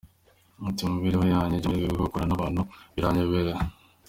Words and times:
Ati 0.67 0.81
‘‘Mu 0.83 0.93
mibereho 0.95 1.25
yanjye 1.35 1.55
ngira 1.55 1.65
amahirwe 1.71 1.93
kuko 1.93 2.05
gukorana 2.07 2.29
n’abantu 2.31 2.61
biranyorohera. 2.93 3.53